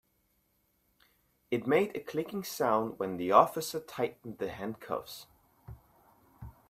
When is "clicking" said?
1.99-2.43